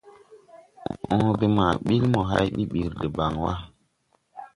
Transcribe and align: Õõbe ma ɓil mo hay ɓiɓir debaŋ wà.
Õõbe 1.17 1.45
ma 1.55 1.65
ɓil 1.85 2.03
mo 2.11 2.21
hay 2.29 2.47
ɓiɓir 2.55 2.91
debaŋ 3.01 3.33
wà. 3.43 3.53